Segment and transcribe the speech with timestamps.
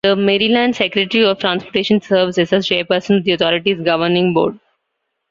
[0.03, 4.57] The Maryland Secretary of Transportation serves as chairperson of the Authority's governing board.